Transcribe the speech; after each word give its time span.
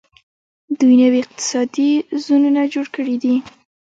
دوی 0.79 0.95
نوي 1.01 1.19
اقتصادي 1.23 1.89
زونونه 2.23 2.61
جوړ 2.73 2.85
کړي 2.95 3.15
دي. 3.23 3.35